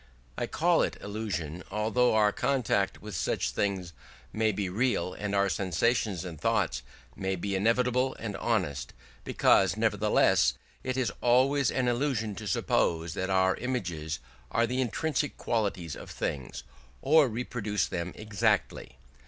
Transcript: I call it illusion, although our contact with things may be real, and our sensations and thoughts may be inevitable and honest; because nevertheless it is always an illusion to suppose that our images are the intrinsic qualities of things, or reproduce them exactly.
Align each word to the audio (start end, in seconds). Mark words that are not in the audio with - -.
I 0.35 0.47
call 0.47 0.81
it 0.81 0.99
illusion, 0.99 1.61
although 1.69 2.15
our 2.15 2.31
contact 2.31 3.03
with 3.03 3.15
things 3.15 3.93
may 4.33 4.51
be 4.51 4.67
real, 4.67 5.13
and 5.13 5.35
our 5.35 5.47
sensations 5.47 6.25
and 6.25 6.41
thoughts 6.41 6.81
may 7.15 7.35
be 7.35 7.53
inevitable 7.53 8.15
and 8.17 8.35
honest; 8.37 8.93
because 9.23 9.77
nevertheless 9.77 10.55
it 10.83 10.97
is 10.97 11.11
always 11.21 11.69
an 11.69 11.87
illusion 11.87 12.33
to 12.37 12.47
suppose 12.47 13.13
that 13.13 13.29
our 13.29 13.55
images 13.57 14.17
are 14.49 14.65
the 14.65 14.81
intrinsic 14.81 15.37
qualities 15.37 15.95
of 15.95 16.09
things, 16.09 16.63
or 17.03 17.27
reproduce 17.27 17.85
them 17.85 18.11
exactly. 18.15 18.97